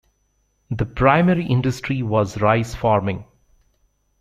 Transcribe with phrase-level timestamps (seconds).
[0.71, 3.25] The primary industry was rice farming.